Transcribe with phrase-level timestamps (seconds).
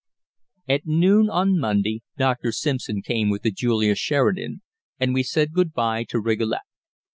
[0.67, 2.51] At noon on Monday Dr.
[2.51, 4.63] Simpson came with the Julia Sheridan,
[4.99, 6.61] and we said good bye to Rigolet.